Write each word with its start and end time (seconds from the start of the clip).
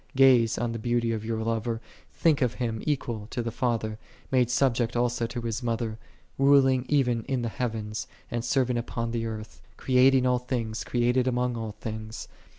Ga/.e 0.15 0.49
on 0.59 0.71
the 0.71 0.79
Beauty 0.79 1.11
of 1.11 1.23
your 1.23 1.43
Lover: 1.43 1.79
think 2.11 2.41
of 2.41 2.55
Him 2.55 2.81
equal 2.87 3.27
to 3.29 3.43
the 3.43 3.51
Father, 3.51 3.99
made 4.31 4.49
sub 4.49 4.73
ject 4.73 4.95
also 4.95 5.27
to 5.27 5.41
His 5.41 5.61
Mother: 5.61 5.99
ruling 6.39 6.87
even 6.89 7.21
in 7.25 7.43
the 7.43 7.49
heavens, 7.49 8.07
and 8.31 8.43
serving 8.43 8.79
upon 8.79 9.11
the 9.11 9.27
earth: 9.27 9.61
creating 9.77 10.25
all 10.25 10.39
things, 10.39 10.83
created 10.83 11.27
among 11.27 11.55
all 11.55 11.73
things. 11.79 12.27